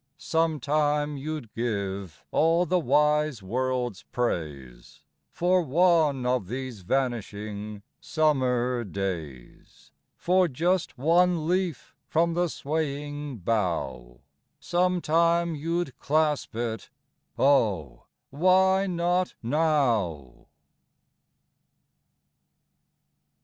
Sometime 0.17 1.15
you 1.15 1.39
'd 1.41 1.53
give 1.53 2.25
all 2.31 2.65
the 2.65 2.79
wise 2.79 3.43
world's 3.43 4.01
praise 4.01 5.03
For 5.29 5.61
one 5.61 6.25
of 6.25 6.47
these 6.47 6.81
vanishing 6.81 7.83
summer 7.99 8.83
days. 8.83 9.91
For 10.15 10.47
just 10.47 10.97
one 10.97 11.47
leaf 11.47 11.93
from 12.07 12.33
the 12.33 12.47
swaying 12.47 13.41
bough,— 13.45 14.21
Sometime 14.59 15.53
you 15.53 15.85
'd 15.85 15.99
clasp 15.99 16.55
it; 16.55 16.89
oh, 17.37 18.07
why 18.31 18.87
not 18.87 19.35
now 19.43 20.47